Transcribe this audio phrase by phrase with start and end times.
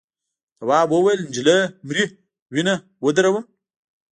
[0.57, 1.57] تواب وویل نجلۍ
[1.87, 2.03] مري
[2.53, 3.45] وینه ودروم.